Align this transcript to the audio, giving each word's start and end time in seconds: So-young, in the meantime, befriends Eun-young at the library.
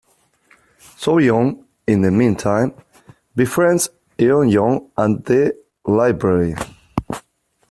So-young, 0.97 1.63
in 1.85 2.01
the 2.01 2.09
meantime, 2.09 2.73
befriends 3.35 3.87
Eun-young 4.17 4.89
at 4.97 5.25
the 5.25 5.55
library. 5.85 6.55